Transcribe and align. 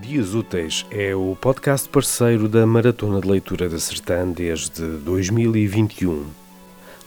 Dias 0.00 0.34
Úteis 0.34 0.84
é 0.90 1.14
o 1.14 1.36
podcast 1.40 1.88
parceiro 1.88 2.48
da 2.48 2.66
Maratona 2.66 3.20
de 3.20 3.28
Leitura 3.28 3.68
da 3.68 3.78
Sertã 3.78 4.28
desde 4.28 4.82
2021. 4.82 6.24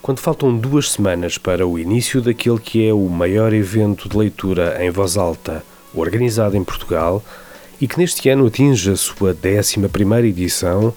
Quando 0.02 0.18
faltam 0.18 0.56
duas 0.56 0.90
semanas 0.90 1.38
para 1.38 1.66
o 1.66 1.78
início 1.78 2.20
daquele 2.20 2.58
que 2.58 2.86
é 2.86 2.92
o 2.92 3.08
maior 3.08 3.52
evento 3.52 4.08
de 4.08 4.16
leitura 4.16 4.84
em 4.84 4.90
voz 4.90 5.16
alta 5.16 5.64
organizado 5.94 6.56
em 6.56 6.64
Portugal 6.64 7.22
e 7.80 7.86
que 7.86 7.98
neste 7.98 8.28
ano 8.28 8.46
atinge 8.46 8.90
a 8.90 8.96
sua 8.96 9.30
11 9.34 10.26
edição, 10.26 10.92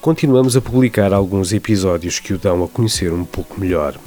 continuamos 0.00 0.56
a 0.56 0.60
publicar 0.60 1.12
alguns 1.12 1.52
episódios 1.52 2.18
que 2.18 2.32
o 2.32 2.38
dão 2.38 2.64
a 2.64 2.68
conhecer 2.68 3.12
um 3.12 3.24
pouco 3.24 3.60
melhor. 3.60 3.98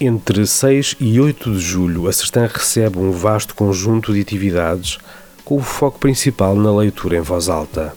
Entre 0.00 0.46
6 0.46 0.96
e 1.00 1.20
8 1.20 1.52
de 1.52 1.58
julho, 1.58 2.06
a 2.06 2.12
Sertã 2.12 2.46
recebe 2.46 2.98
um 2.98 3.10
vasto 3.10 3.54
conjunto 3.54 4.12
de 4.12 4.20
atividades 4.20 4.98
com 5.48 5.56
o 5.56 5.62
foco 5.62 5.98
principal 5.98 6.54
na 6.54 6.70
leitura 6.70 7.16
em 7.16 7.22
voz 7.22 7.48
alta. 7.48 7.96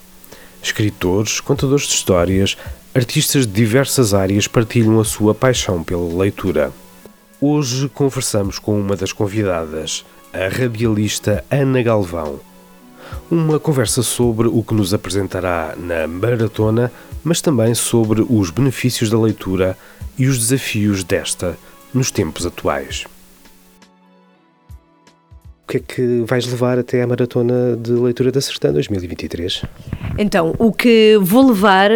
Escritores, 0.62 1.38
contadores 1.38 1.86
de 1.86 1.92
histórias, 1.92 2.56
artistas 2.94 3.46
de 3.46 3.52
diversas 3.52 4.14
áreas 4.14 4.48
partilham 4.48 4.98
a 4.98 5.04
sua 5.04 5.34
paixão 5.34 5.84
pela 5.84 6.18
leitura. 6.18 6.72
Hoje 7.38 7.90
conversamos 7.90 8.58
com 8.58 8.80
uma 8.80 8.96
das 8.96 9.12
convidadas, 9.12 10.02
a 10.32 10.48
radialista 10.48 11.44
Ana 11.50 11.82
Galvão. 11.82 12.40
Uma 13.30 13.60
conversa 13.60 14.02
sobre 14.02 14.48
o 14.48 14.62
que 14.62 14.72
nos 14.72 14.94
apresentará 14.94 15.74
na 15.76 16.06
maratona, 16.06 16.90
mas 17.22 17.42
também 17.42 17.74
sobre 17.74 18.24
os 18.30 18.48
benefícios 18.48 19.10
da 19.10 19.20
leitura 19.20 19.76
e 20.16 20.26
os 20.26 20.38
desafios 20.38 21.04
desta 21.04 21.58
nos 21.92 22.10
tempos 22.10 22.46
atuais 22.46 23.04
que 25.66 25.76
é 25.78 25.80
que 25.80 26.24
vais 26.26 26.46
levar 26.46 26.78
até 26.78 27.02
à 27.02 27.06
Maratona 27.06 27.76
de 27.76 27.92
Leitura 27.92 28.30
da 28.30 28.40
Sertã 28.40 28.72
2023? 28.72 29.62
Então, 30.18 30.54
o 30.58 30.72
que 30.72 31.18
vou 31.20 31.46
levar 31.46 31.90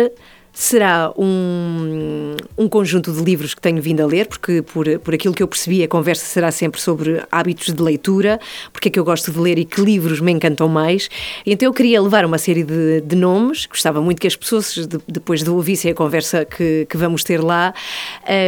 será 0.57 1.13
um, 1.19 2.35
um 2.57 2.67
conjunto 2.67 3.13
de 3.13 3.23
livros 3.23 3.53
que 3.53 3.61
tenho 3.61 3.83
vindo 3.83 4.01
a 4.01 4.07
ler, 4.07 4.27
porque 4.27 4.63
por, 4.63 4.87
por 5.01 5.15
aquilo 5.15 5.35
que 5.35 5.43
eu 5.43 5.47
percebi, 5.47 5.83
a 5.83 5.89
conversa 5.89 6.25
será 6.25 6.51
sempre 6.51 6.81
sobre 6.81 7.23
hábitos 7.31 7.75
de 7.75 7.83
leitura, 7.83 8.41
porque 8.73 8.89
é 8.89 8.91
que 8.91 8.99
eu 8.99 9.05
gosto 9.05 9.31
de 9.31 9.39
ler 9.39 9.59
e 9.59 9.67
que 9.67 9.83
livros 9.83 10.19
me 10.19 10.33
encantam 10.33 10.67
mais. 10.67 11.11
Então 11.45 11.69
eu 11.69 11.75
queria 11.75 12.01
levar 12.01 12.25
uma 12.25 12.39
série 12.39 12.65
de, 12.65 13.03
de 13.03 13.15
nomes, 13.15 13.67
gostava 13.67 14.01
muito 14.01 14.19
que 14.19 14.27
as 14.27 14.35
pessoas, 14.35 14.73
de, 14.75 14.99
depois 15.07 15.43
de 15.43 15.51
ouvissem 15.51 15.91
a 15.91 15.95
conversa 15.95 16.47
que, 16.47 16.87
que 16.89 16.97
vamos 16.97 17.23
ter 17.23 17.45
lá, 17.45 17.75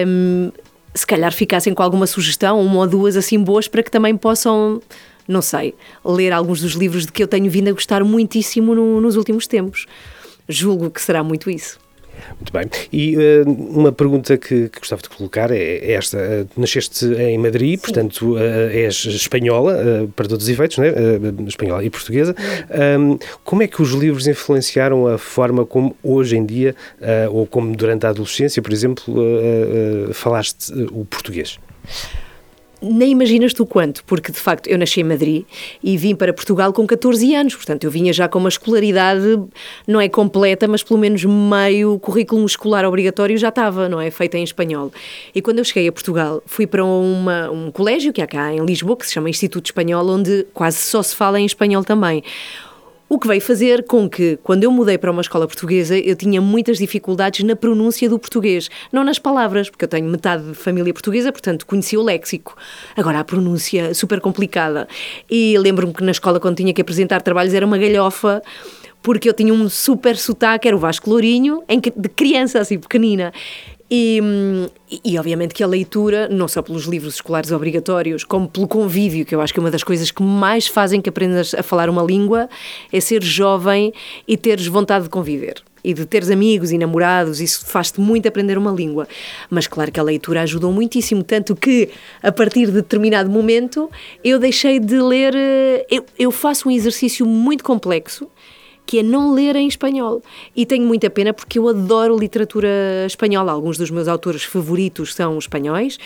um, 0.06 0.50
se 0.94 1.06
calhar 1.06 1.32
ficassem 1.32 1.74
com 1.74 1.82
alguma 1.82 2.06
sugestão, 2.06 2.58
uma 2.64 2.78
ou 2.78 2.86
duas 2.86 3.16
assim 3.16 3.38
boas, 3.38 3.68
para 3.68 3.82
que 3.82 3.90
também 3.90 4.16
possam 4.16 4.80
não 5.28 5.42
sei, 5.42 5.74
ler 6.04 6.32
alguns 6.32 6.62
dos 6.62 6.72
livros 6.72 7.04
de 7.06 7.12
que 7.12 7.22
eu 7.22 7.28
tenho 7.28 7.50
vindo 7.50 7.68
a 7.68 7.72
gostar 7.72 8.02
muitíssimo 8.02 8.74
no, 8.74 9.00
nos 9.00 9.14
últimos 9.14 9.46
tempos. 9.46 9.86
Julgo 10.48 10.90
que 10.90 11.00
será 11.00 11.22
muito 11.22 11.50
isso. 11.50 11.78
Muito 12.36 12.52
bem. 12.52 12.68
E 12.92 13.16
uh, 13.16 13.48
uma 13.48 13.92
pergunta 13.92 14.36
que, 14.36 14.68
que, 14.68 14.78
gostava 14.78 15.02
de 15.02 15.08
colocar 15.08 15.50
é, 15.50 15.56
é 15.56 15.92
esta. 15.92 16.18
Uh, 16.18 16.60
nasceste 16.60 17.04
em 17.06 17.38
Madrid, 17.38 17.78
Sim. 17.78 17.84
portanto 17.84 18.34
uh, 18.34 18.38
és 18.38 19.04
espanhola, 19.06 20.08
para 20.14 20.26
todos 20.26 20.44
os 20.44 20.50
efeitos, 20.50 20.78
né? 20.78 20.92
espanhola 21.46 21.84
e 21.84 21.90
portuguesa. 21.90 22.34
Um, 22.98 23.18
como 23.44 23.62
é 23.62 23.66
que 23.66 23.80
os 23.80 23.90
livros 23.90 24.26
influenciaram 24.26 25.06
a 25.06 25.18
forma 25.18 25.64
como 25.64 25.96
hoje 26.02 26.36
em 26.36 26.44
dia, 26.44 26.74
ou 27.30 27.46
como 27.46 27.74
durante 27.76 28.06
a 28.06 28.10
adolescência, 28.10 28.60
por 28.62 28.72
exemplo, 28.72 29.04
falaste 30.12 30.72
o 30.92 31.04
português? 31.04 31.58
Nem 32.80 33.10
imaginas 33.10 33.52
tu 33.52 33.66
quanto, 33.66 34.04
porque 34.04 34.30
de 34.32 34.38
facto 34.38 34.68
eu 34.68 34.78
nasci 34.78 35.00
em 35.00 35.04
Madrid 35.04 35.44
e 35.82 35.96
vim 35.96 36.14
para 36.14 36.32
Portugal 36.32 36.72
com 36.72 36.86
14 36.86 37.34
anos, 37.34 37.54
portanto 37.54 37.84
eu 37.84 37.90
vinha 37.90 38.12
já 38.12 38.28
com 38.28 38.38
uma 38.38 38.48
escolaridade, 38.48 39.40
não 39.86 40.00
é 40.00 40.08
completa, 40.08 40.68
mas 40.68 40.82
pelo 40.82 40.98
menos 40.98 41.24
meio 41.24 41.98
currículo 41.98 42.44
escolar 42.44 42.84
obrigatório 42.84 43.36
já 43.36 43.48
estava, 43.48 43.88
não 43.88 44.00
é? 44.00 44.10
Feita 44.10 44.38
em 44.38 44.44
espanhol. 44.44 44.92
E 45.34 45.42
quando 45.42 45.58
eu 45.58 45.64
cheguei 45.64 45.88
a 45.88 45.92
Portugal, 45.92 46.42
fui 46.46 46.66
para 46.66 46.84
uma, 46.84 47.50
um 47.50 47.70
colégio 47.70 48.12
que 48.12 48.22
há 48.22 48.26
cá 48.26 48.52
em 48.52 48.64
Lisboa, 48.64 48.96
que 48.96 49.06
se 49.06 49.12
chama 49.12 49.28
Instituto 49.28 49.66
Espanhol, 49.66 50.08
onde 50.08 50.46
quase 50.54 50.78
só 50.78 51.02
se 51.02 51.14
fala 51.14 51.40
em 51.40 51.46
espanhol 51.46 51.84
também. 51.84 52.22
O 53.10 53.18
que 53.18 53.26
veio 53.26 53.40
fazer 53.40 53.84
com 53.84 54.06
que, 54.06 54.38
quando 54.42 54.64
eu 54.64 54.70
mudei 54.70 54.98
para 54.98 55.10
uma 55.10 55.22
escola 55.22 55.46
portuguesa, 55.46 55.96
eu 55.96 56.14
tinha 56.14 56.42
muitas 56.42 56.76
dificuldades 56.76 57.42
na 57.42 57.56
pronúncia 57.56 58.06
do 58.06 58.18
português, 58.18 58.68
não 58.92 59.02
nas 59.02 59.18
palavras, 59.18 59.70
porque 59.70 59.86
eu 59.86 59.88
tenho 59.88 60.06
metade 60.06 60.42
de 60.44 60.54
família 60.54 60.92
portuguesa, 60.92 61.32
portanto 61.32 61.66
conhecia 61.66 61.98
o 61.98 62.02
léxico. 62.02 62.54
Agora 62.94 63.20
a 63.20 63.24
pronúncia 63.24 63.94
super 63.94 64.20
complicada. 64.20 64.86
E 65.30 65.56
lembro-me 65.56 65.94
que 65.94 66.04
na 66.04 66.10
escola, 66.10 66.38
quando 66.38 66.58
tinha 66.58 66.74
que 66.74 66.82
apresentar 66.82 67.22
trabalhos, 67.22 67.54
era 67.54 67.64
uma 67.64 67.78
galhofa 67.78 68.42
porque 69.00 69.28
eu 69.28 69.32
tinha 69.32 69.54
um 69.54 69.70
super 69.70 70.16
sotaque, 70.16 70.68
era 70.68 70.76
o 70.76 70.80
Vasco 70.80 71.08
Lourinho, 71.08 71.62
de 71.96 72.08
criança, 72.10 72.60
assim, 72.60 72.78
pequenina. 72.78 73.32
E, 73.90 74.20
e, 75.02 75.18
obviamente 75.18 75.54
que 75.54 75.62
a 75.62 75.66
leitura, 75.66 76.28
não 76.28 76.46
só 76.46 76.60
pelos 76.60 76.84
livros 76.84 77.14
escolares 77.14 77.50
obrigatórios, 77.50 78.22
como 78.22 78.46
pelo 78.46 78.68
convívio, 78.68 79.24
que 79.24 79.34
eu 79.34 79.40
acho 79.40 79.52
que 79.52 79.58
é 79.58 79.62
uma 79.62 79.70
das 79.70 79.82
coisas 79.82 80.10
que 80.10 80.22
mais 80.22 80.66
fazem 80.66 81.00
que 81.00 81.08
aprendas 81.08 81.54
a 81.54 81.62
falar 81.62 81.88
uma 81.88 82.02
língua, 82.02 82.50
é 82.92 83.00
ser 83.00 83.22
jovem 83.22 83.92
e 84.26 84.36
teres 84.36 84.66
vontade 84.66 85.04
de 85.04 85.10
conviver. 85.10 85.62
E 85.82 85.94
de 85.94 86.04
teres 86.04 86.28
amigos 86.28 86.70
e 86.70 86.76
namorados, 86.76 87.40
isso 87.40 87.64
faz-te 87.64 87.98
muito 87.98 88.28
aprender 88.28 88.58
uma 88.58 88.72
língua. 88.72 89.08
Mas 89.48 89.66
claro 89.66 89.90
que 89.90 89.98
a 89.98 90.02
leitura 90.02 90.42
ajudou 90.42 90.70
muitíssimo, 90.70 91.22
tanto 91.22 91.56
que 91.56 91.88
a 92.22 92.30
partir 92.30 92.66
de 92.66 92.72
determinado 92.72 93.30
momento 93.30 93.88
eu 94.22 94.38
deixei 94.38 94.78
de 94.80 95.00
ler. 95.00 95.34
Eh, 95.34 95.86
eu, 95.88 96.04
eu 96.18 96.30
faço 96.30 96.68
um 96.68 96.72
exercício 96.72 97.24
muito 97.24 97.64
complexo 97.64 98.28
que 98.88 99.00
é 99.00 99.02
não 99.02 99.34
ler 99.34 99.54
em 99.54 99.68
espanhol. 99.68 100.22
E 100.56 100.64
tenho 100.64 100.86
muita 100.86 101.10
pena 101.10 101.34
porque 101.34 101.58
eu 101.58 101.68
adoro 101.68 102.18
literatura 102.18 103.04
espanhola. 103.06 103.52
Alguns 103.52 103.76
dos 103.76 103.90
meus 103.90 104.08
autores 104.08 104.44
favoritos 104.44 105.14
são 105.14 105.38
espanhóis, 105.38 105.98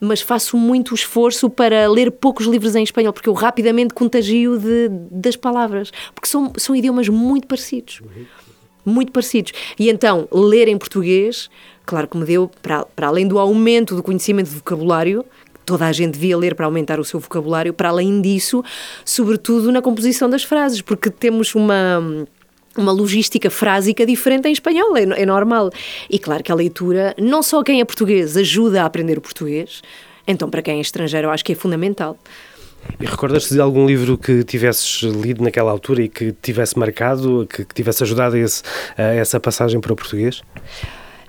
mas 0.00 0.22
faço 0.22 0.56
muito 0.56 0.94
esforço 0.94 1.50
para 1.50 1.86
ler 1.90 2.10
poucos 2.10 2.46
livros 2.46 2.74
em 2.74 2.82
espanhol, 2.82 3.12
porque 3.12 3.28
eu 3.28 3.34
rapidamente 3.34 3.92
contagio 3.92 4.58
de, 4.58 4.88
das 5.10 5.36
palavras, 5.36 5.92
porque 6.14 6.26
são, 6.26 6.50
são 6.56 6.74
idiomas 6.74 7.06
muito 7.10 7.46
parecidos. 7.46 8.00
Muito 8.82 9.12
parecidos. 9.12 9.52
E 9.78 9.90
então, 9.90 10.26
ler 10.32 10.68
em 10.68 10.78
português, 10.78 11.50
claro 11.84 12.08
que 12.08 12.16
me 12.16 12.24
deu, 12.24 12.50
para, 12.62 12.86
para 12.86 13.08
além 13.08 13.28
do 13.28 13.38
aumento 13.38 13.94
do 13.94 14.02
conhecimento 14.02 14.48
de 14.48 14.54
vocabulário, 14.54 15.22
toda 15.64 15.86
a 15.86 15.92
gente 15.92 16.12
devia 16.12 16.36
ler 16.36 16.54
para 16.54 16.66
aumentar 16.66 17.00
o 17.00 17.04
seu 17.04 17.20
vocabulário, 17.20 17.72
para 17.72 17.88
além 17.88 18.20
disso, 18.20 18.64
sobretudo 19.04 19.70
na 19.72 19.82
composição 19.82 20.28
das 20.28 20.42
frases, 20.42 20.80
porque 20.80 21.10
temos 21.10 21.54
uma 21.54 22.02
uma 22.76 22.90
logística 22.90 23.50
frásica 23.50 24.06
diferente 24.06 24.48
em 24.48 24.52
espanhol, 24.52 24.96
é, 24.96 25.02
é, 25.02 25.26
normal. 25.26 25.70
E 26.08 26.18
claro 26.18 26.42
que 26.42 26.50
a 26.50 26.54
leitura, 26.54 27.14
não 27.18 27.42
só 27.42 27.62
quem 27.62 27.80
é 27.80 27.84
português 27.84 28.36
ajuda 28.36 28.82
a 28.82 28.86
aprender 28.86 29.18
o 29.18 29.20
português, 29.20 29.82
então 30.26 30.48
para 30.48 30.62
quem 30.62 30.78
é 30.78 30.80
estrangeiro 30.80 31.28
eu 31.28 31.30
acho 31.30 31.44
que 31.44 31.52
é 31.52 31.54
fundamental. 31.54 32.16
E 33.00 33.06
recordas-te 33.06 33.54
de 33.54 33.60
algum 33.60 33.86
livro 33.86 34.18
que 34.18 34.42
tivesses 34.42 35.02
lido 35.02 35.42
naquela 35.42 35.70
altura 35.70 36.02
e 36.02 36.08
que 36.08 36.32
tivesse 36.32 36.78
marcado, 36.78 37.46
que, 37.48 37.64
que 37.64 37.74
tivesse 37.74 38.02
ajudado 38.02 38.36
a, 38.36 38.38
esse, 38.38 38.62
a 38.96 39.02
essa 39.02 39.38
passagem 39.38 39.80
para 39.80 39.92
o 39.92 39.96
português? 39.96 40.42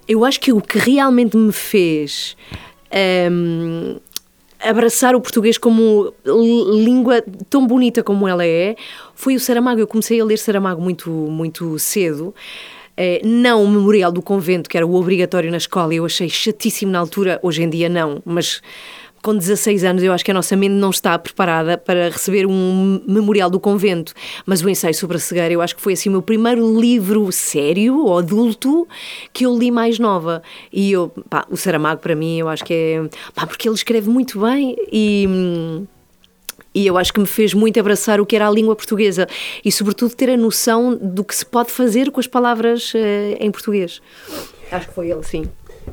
Eu 0.07 0.25
acho 0.25 0.39
que 0.39 0.51
o 0.51 0.59
que 0.59 0.79
realmente 0.79 1.37
me 1.37 1.51
fez 1.51 2.35
um, 3.31 3.99
abraçar 4.63 5.15
o 5.15 5.21
português 5.21 5.57
como 5.57 6.13
língua 6.25 7.23
tão 7.49 7.65
bonita 7.67 8.03
como 8.03 8.27
ela 8.27 8.45
é, 8.45 8.75
foi 9.13 9.35
o 9.35 9.39
Saramago. 9.39 9.79
Eu 9.79 9.87
comecei 9.87 10.19
a 10.19 10.25
ler 10.25 10.37
Saramago 10.37 10.81
muito, 10.81 11.09
muito 11.09 11.77
cedo. 11.79 12.33
É, 12.95 13.21
não 13.23 13.63
o 13.63 13.67
Memorial 13.67 14.11
do 14.11 14.21
Convento, 14.21 14.69
que 14.69 14.77
era 14.77 14.85
o 14.85 14.93
obrigatório 14.93 15.49
na 15.49 15.57
escola, 15.57 15.93
eu 15.93 16.05
achei 16.05 16.29
chatíssimo 16.29 16.91
na 16.91 16.99
altura, 16.99 17.39
hoje 17.41 17.63
em 17.63 17.69
dia 17.69 17.89
não, 17.89 18.21
mas 18.23 18.61
com 19.23 19.35
16 19.35 19.85
anos, 19.85 20.03
eu 20.03 20.11
acho 20.11 20.23
que 20.23 20.31
a 20.31 20.33
nossa 20.33 20.53
mente 20.55 20.73
não 20.73 20.89
está 20.89 21.17
preparada 21.17 21.77
para 21.77 22.09
receber 22.09 22.45
um 22.45 23.01
memorial 23.07 23.49
do 23.49 23.57
convento. 23.57 24.13
Mas 24.45 24.61
o 24.61 24.69
ensaio 24.69 24.93
sobre 24.93 25.15
a 25.15 25.19
cegueira, 25.19 25.53
eu 25.53 25.61
acho 25.61 25.75
que 25.75 25.81
foi 25.81 25.93
assim 25.93 26.09
o 26.09 26.11
meu 26.11 26.21
primeiro 26.21 26.79
livro 26.79 27.31
sério 27.31 27.97
ou 28.05 28.17
adulto 28.17 28.85
que 29.31 29.45
eu 29.45 29.57
li 29.57 29.71
mais 29.71 29.97
nova. 29.97 30.43
E 30.71 30.91
eu, 30.91 31.09
pá, 31.29 31.45
o 31.49 31.55
Saramago 31.55 32.01
para 32.01 32.13
mim, 32.15 32.37
eu 32.37 32.49
acho 32.49 32.65
que 32.65 32.73
é. 32.73 33.09
pá, 33.33 33.47
porque 33.47 33.67
ele 33.67 33.75
escreve 33.75 34.09
muito 34.09 34.39
bem 34.39 34.75
e. 34.91 35.87
E 36.75 36.87
eu 36.87 36.97
acho 36.97 37.13
que 37.13 37.19
me 37.19 37.27
fez 37.27 37.53
muito 37.53 37.79
abraçar 37.79 38.19
o 38.19 38.25
que 38.25 38.35
era 38.35 38.47
a 38.47 38.51
língua 38.51 38.75
portuguesa 38.75 39.27
e, 39.63 39.71
sobretudo, 39.71 40.15
ter 40.15 40.27
a 40.31 40.35
noção 40.35 40.97
do 40.99 41.23
que 41.23 41.35
se 41.35 41.45
pode 41.45 41.69
fazer 41.69 42.09
com 42.09 42.19
as 42.19 42.25
palavras 42.25 42.91
uh, 42.95 42.97
em 43.39 43.51
português. 43.51 44.01
Acho 44.71 44.87
que 44.87 44.93
foi 44.95 45.11
ele, 45.11 45.21
sim. 45.21 45.43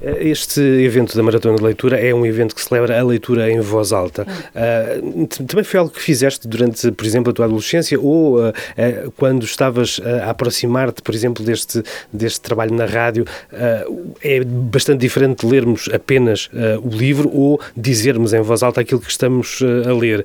Este 0.03 0.61
evento 0.61 1.15
da 1.15 1.23
Maratona 1.23 1.57
de 1.57 1.63
Leitura 1.63 1.99
é 2.01 2.15
um 2.15 2.25
evento 2.25 2.55
que 2.55 2.63
celebra 2.63 2.99
a 2.99 3.05
leitura 3.05 3.51
em 3.51 3.61
voz 3.61 3.93
alta. 3.93 4.27
Uh, 4.55 5.27
também 5.27 5.63
foi 5.63 5.81
algo 5.81 5.93
que 5.93 6.01
fizeste 6.01 6.49
durante, 6.49 6.91
por 6.91 7.05
exemplo, 7.05 7.31
a 7.31 7.35
tua 7.35 7.45
adolescência 7.45 8.01
ou 8.01 8.41
uh, 8.41 8.49
uh, 8.49 9.11
quando 9.17 9.45
estavas 9.45 10.01
a 10.23 10.31
aproximar-te, 10.31 11.03
por 11.03 11.15
exemplo, 11.15 11.45
deste, 11.45 11.83
deste 12.13 12.41
trabalho 12.41 12.75
na 12.75 12.87
rádio? 12.87 13.25
é 14.23 14.43
bastante 14.45 15.01
diferente 15.01 15.47
lermos 15.47 15.89
apenas 15.93 16.49
o 16.83 16.89
livro 16.89 17.31
ou 17.33 17.61
dizermos 17.77 18.33
em 18.33 18.41
voz 18.41 18.63
alta 18.63 18.81
aquilo 18.81 19.01
que 19.01 19.11
estamos 19.11 19.61
a 19.87 19.93
ler. 19.93 20.25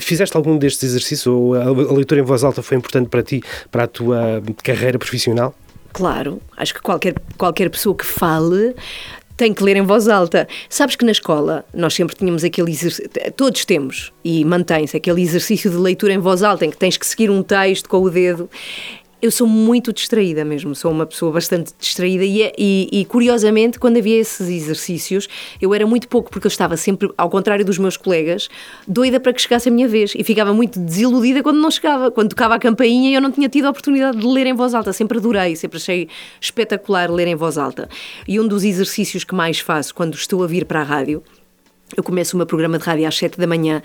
fizeste 0.00 0.36
algum 0.36 0.56
destes 0.56 0.84
exercícios 0.84 1.26
ou 1.26 1.54
a 1.54 1.92
leitura 1.92 2.20
em 2.20 2.24
voz 2.24 2.44
alta 2.44 2.62
foi 2.62 2.76
importante 2.76 3.08
para 3.08 3.22
ti, 3.22 3.42
para 3.70 3.84
a 3.84 3.86
tua 3.86 4.42
carreira 4.62 4.98
profissional? 4.98 5.54
Claro, 5.92 6.40
acho 6.56 6.74
que 6.74 6.80
qualquer, 6.80 7.14
qualquer 7.36 7.68
pessoa 7.68 7.94
que 7.94 8.06
fale 8.06 8.74
tem 9.36 9.52
que 9.52 9.62
ler 9.62 9.76
em 9.76 9.82
voz 9.82 10.08
alta. 10.08 10.46
Sabes 10.68 10.96
que 10.96 11.04
na 11.04 11.10
escola 11.10 11.64
nós 11.74 11.94
sempre 11.94 12.14
tínhamos 12.14 12.44
aquele 12.44 12.70
exercício, 12.70 13.10
todos 13.36 13.64
temos, 13.64 14.12
e 14.24 14.44
mantém-se 14.44 14.96
aquele 14.96 15.20
exercício 15.22 15.70
de 15.70 15.76
leitura 15.76 16.12
em 16.12 16.18
voz 16.18 16.42
alta 16.42 16.64
em 16.64 16.70
que 16.70 16.76
tens 16.76 16.96
que 16.96 17.06
seguir 17.06 17.30
um 17.30 17.42
texto 17.42 17.88
com 17.88 18.02
o 18.02 18.10
dedo 18.10 18.48
eu 19.22 19.30
sou 19.30 19.46
muito 19.46 19.92
distraída 19.92 20.44
mesmo, 20.44 20.74
sou 20.74 20.90
uma 20.90 21.06
pessoa 21.06 21.30
bastante 21.30 21.72
distraída 21.78 22.24
e, 22.24 22.42
é, 22.42 22.52
e, 22.58 22.88
e, 22.90 23.04
curiosamente, 23.04 23.78
quando 23.78 23.96
havia 23.96 24.18
esses 24.18 24.48
exercícios, 24.48 25.28
eu 25.60 25.72
era 25.72 25.86
muito 25.86 26.08
pouco, 26.08 26.28
porque 26.28 26.48
eu 26.48 26.50
estava 26.50 26.76
sempre, 26.76 27.08
ao 27.16 27.30
contrário 27.30 27.64
dos 27.64 27.78
meus 27.78 27.96
colegas, 27.96 28.48
doida 28.86 29.20
para 29.20 29.32
que 29.32 29.40
chegasse 29.40 29.68
a 29.68 29.72
minha 29.72 29.86
vez 29.86 30.12
e 30.16 30.24
ficava 30.24 30.52
muito 30.52 30.80
desiludida 30.80 31.40
quando 31.40 31.58
não 31.58 31.70
chegava. 31.70 32.10
Quando 32.10 32.30
tocava 32.30 32.56
a 32.56 32.58
campainha 32.58 33.10
e 33.10 33.14
eu 33.14 33.20
não 33.20 33.30
tinha 33.30 33.48
tido 33.48 33.66
a 33.66 33.70
oportunidade 33.70 34.18
de 34.18 34.26
ler 34.26 34.48
em 34.48 34.54
voz 34.54 34.74
alta. 34.74 34.92
Sempre 34.92 35.18
adorei, 35.18 35.54
sempre 35.54 35.76
achei 35.76 36.08
espetacular 36.40 37.08
ler 37.08 37.28
em 37.28 37.36
voz 37.36 37.56
alta. 37.56 37.88
E 38.26 38.40
um 38.40 38.48
dos 38.48 38.64
exercícios 38.64 39.22
que 39.22 39.34
mais 39.34 39.60
faço 39.60 39.94
quando 39.94 40.14
estou 40.14 40.42
a 40.42 40.46
vir 40.48 40.64
para 40.64 40.80
a 40.80 40.84
rádio 40.84 41.22
eu 41.96 42.02
começo 42.02 42.34
o 42.34 42.36
meu 42.36 42.46
programa 42.46 42.78
de 42.78 42.84
rádio 42.84 43.06
às 43.06 43.16
7 43.16 43.38
da 43.38 43.46
manhã 43.46 43.82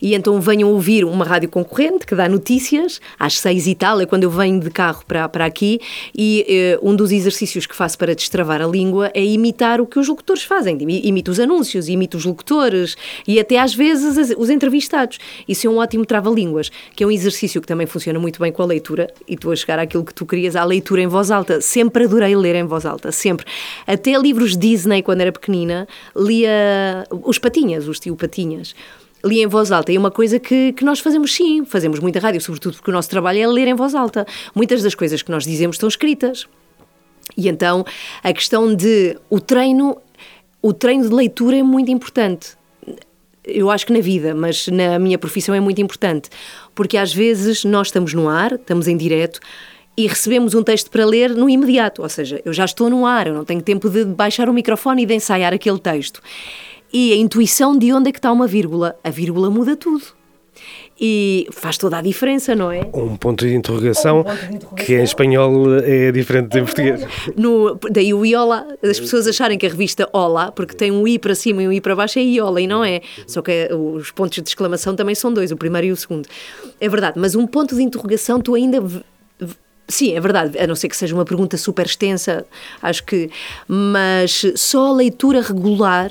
e 0.00 0.14
então 0.14 0.40
venham 0.40 0.70
ouvir 0.70 1.04
uma 1.04 1.24
rádio 1.24 1.48
concorrente 1.48 2.06
que 2.06 2.14
dá 2.14 2.28
notícias 2.28 3.00
às 3.18 3.38
6 3.38 3.66
e 3.66 3.74
tal, 3.74 4.00
é 4.00 4.06
quando 4.06 4.24
eu 4.24 4.30
venho 4.30 4.60
de 4.60 4.70
carro 4.70 5.02
para, 5.06 5.28
para 5.28 5.44
aqui 5.44 5.80
e 6.14 6.44
eh, 6.48 6.78
um 6.82 6.94
dos 6.94 7.12
exercícios 7.12 7.66
que 7.66 7.74
faço 7.74 7.96
para 7.98 8.14
destravar 8.14 8.60
a 8.60 8.66
língua 8.66 9.10
é 9.14 9.24
imitar 9.24 9.80
o 9.80 9.86
que 9.86 9.98
os 9.98 10.08
locutores 10.08 10.42
fazem. 10.42 10.76
Imito 10.80 11.30
os 11.30 11.40
anúncios, 11.40 11.88
imito 11.88 12.16
os 12.16 12.24
locutores 12.24 12.96
e 13.26 13.40
até 13.40 13.58
às 13.58 13.74
vezes 13.74 14.34
os 14.36 14.50
entrevistados. 14.50 15.18
Isso 15.48 15.66
é 15.66 15.70
um 15.70 15.78
ótimo 15.78 16.04
trava-línguas, 16.04 16.70
que 16.94 17.02
é 17.02 17.06
um 17.06 17.10
exercício 17.10 17.60
que 17.60 17.66
também 17.66 17.86
funciona 17.86 18.18
muito 18.18 18.40
bem 18.40 18.52
com 18.52 18.62
a 18.62 18.66
leitura 18.66 19.08
e 19.28 19.34
estou 19.34 19.52
a 19.52 19.56
chegar 19.56 19.78
àquilo 19.78 20.04
que 20.04 20.14
tu 20.14 20.26
querias, 20.26 20.56
à 20.56 20.64
leitura 20.64 21.00
em 21.00 21.06
voz 21.06 21.30
alta. 21.30 21.60
Sempre 21.60 22.04
adorei 22.04 22.36
ler 22.36 22.54
em 22.54 22.64
voz 22.64 22.84
alta, 22.84 23.10
sempre. 23.12 23.46
Até 23.86 24.16
livros 24.18 24.56
Disney, 24.56 25.02
quando 25.02 25.20
era 25.20 25.32
pequenina, 25.32 25.86
lia 26.14 27.06
os 27.10 27.38
Patinhas, 27.46 27.86
o 27.86 27.92
estilo 27.92 28.16
Patinhas 28.16 28.74
li 29.24 29.40
em 29.40 29.46
voz 29.46 29.72
alta. 29.72 29.92
E 29.92 29.96
é 29.96 29.98
uma 29.98 30.10
coisa 30.10 30.38
que, 30.38 30.72
que 30.72 30.84
nós 30.84 31.00
fazemos 31.00 31.34
sim, 31.34 31.64
fazemos 31.64 32.00
muita 32.00 32.18
rádio, 32.18 32.40
sobretudo 32.40 32.76
porque 32.76 32.90
o 32.90 32.94
nosso 32.94 33.08
trabalho 33.08 33.38
é 33.40 33.46
ler 33.46 33.68
em 33.68 33.74
voz 33.74 33.94
alta. 33.94 34.26
Muitas 34.54 34.82
das 34.82 34.94
coisas 34.94 35.22
que 35.22 35.30
nós 35.30 35.44
dizemos 35.44 35.76
estão 35.76 35.88
escritas. 35.88 36.46
E 37.36 37.48
então 37.48 37.84
a 38.22 38.32
questão 38.32 38.74
de 38.74 39.16
o 39.30 39.40
treino, 39.40 39.98
o 40.62 40.72
treino 40.72 41.08
de 41.08 41.14
leitura 41.14 41.56
é 41.56 41.62
muito 41.62 41.90
importante. 41.90 42.56
Eu 43.44 43.70
acho 43.70 43.86
que 43.86 43.92
na 43.92 44.00
vida, 44.00 44.34
mas 44.34 44.66
na 44.66 44.98
minha 44.98 45.18
profissão 45.18 45.54
é 45.54 45.60
muito 45.60 45.80
importante, 45.80 46.28
porque 46.74 46.96
às 46.96 47.14
vezes 47.14 47.64
nós 47.64 47.88
estamos 47.88 48.12
no 48.12 48.28
ar, 48.28 48.54
estamos 48.54 48.88
em 48.88 48.96
direto 48.96 49.38
e 49.96 50.08
recebemos 50.08 50.52
um 50.52 50.64
texto 50.64 50.90
para 50.90 51.06
ler 51.06 51.30
no 51.30 51.48
imediato, 51.48 52.02
ou 52.02 52.08
seja, 52.08 52.42
eu 52.44 52.52
já 52.52 52.64
estou 52.64 52.90
no 52.90 53.06
ar, 53.06 53.28
eu 53.28 53.34
não 53.34 53.44
tenho 53.44 53.62
tempo 53.62 53.88
de 53.88 54.04
baixar 54.04 54.48
o 54.48 54.52
microfone 54.52 55.04
e 55.04 55.06
de 55.06 55.14
ensaiar 55.14 55.54
aquele 55.54 55.78
texto 55.78 56.20
e 56.92 57.12
a 57.12 57.16
intuição 57.16 57.76
de 57.76 57.92
onde 57.92 58.08
é 58.08 58.12
que 58.12 58.18
está 58.18 58.32
uma 58.32 58.46
vírgula. 58.46 58.96
A 59.02 59.10
vírgula 59.10 59.50
muda 59.50 59.76
tudo. 59.76 60.04
E 60.98 61.46
faz 61.52 61.76
toda 61.76 61.98
a 61.98 62.00
diferença, 62.00 62.54
não 62.54 62.72
é? 62.72 62.80
Um 62.94 63.16
ponto 63.16 63.46
de 63.46 63.54
interrogação, 63.54 64.20
um 64.20 64.24
ponto 64.24 64.34
de 64.34 64.54
interrogação. 64.54 64.86
que 64.86 64.94
em 64.94 65.02
espanhol 65.02 65.74
é 65.80 66.10
diferente 66.10 66.56
é 66.56 66.60
em 66.60 66.64
português. 66.64 67.06
No, 67.36 67.78
daí 67.90 68.14
o 68.14 68.24
Iola, 68.24 68.66
as 68.82 68.98
pessoas 68.98 69.26
acharem 69.26 69.58
que 69.58 69.66
a 69.66 69.68
revista 69.68 70.08
Ola, 70.10 70.50
porque 70.52 70.74
tem 70.74 70.90
um 70.90 71.06
I 71.06 71.18
para 71.18 71.34
cima 71.34 71.62
e 71.62 71.68
um 71.68 71.72
I 71.72 71.82
para 71.82 71.94
baixo, 71.94 72.18
é 72.18 72.22
Iola, 72.22 72.62
e 72.62 72.66
não 72.66 72.82
é. 72.82 73.02
Só 73.26 73.42
que 73.42 73.68
os 73.70 74.10
pontos 74.10 74.42
de 74.42 74.48
exclamação 74.48 74.96
também 74.96 75.14
são 75.14 75.30
dois, 75.30 75.52
o 75.52 75.56
primeiro 75.56 75.88
e 75.88 75.92
o 75.92 75.96
segundo. 75.96 76.26
É 76.80 76.88
verdade, 76.88 77.18
mas 77.20 77.34
um 77.34 77.46
ponto 77.46 77.76
de 77.76 77.82
interrogação 77.82 78.40
tu 78.40 78.54
ainda 78.54 78.82
Sim, 79.88 80.14
é 80.14 80.20
verdade, 80.20 80.58
a 80.58 80.66
não 80.66 80.74
ser 80.74 80.88
que 80.88 80.96
seja 80.96 81.14
uma 81.14 81.24
pergunta 81.24 81.56
super 81.56 81.86
extensa, 81.86 82.44
acho 82.82 83.04
que. 83.04 83.30
Mas 83.68 84.44
só 84.56 84.88
a 84.88 84.92
leitura 84.92 85.40
regular 85.40 86.10